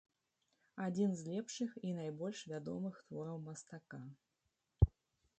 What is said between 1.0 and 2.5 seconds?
з лепшых і найбольш